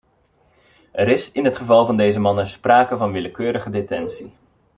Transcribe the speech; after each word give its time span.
Er 0.91 1.07
is 1.07 1.31
in 1.31 1.45
het 1.45 1.57
geval 1.57 1.85
van 1.85 1.97
deze 1.97 2.19
mannen 2.19 2.47
sprake 2.47 2.97
van 2.97 3.11
willekeurige 3.11 3.69
detentie. 3.69 4.33